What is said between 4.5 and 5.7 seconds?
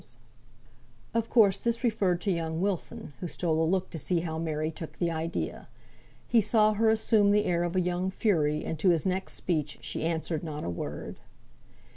took the idea.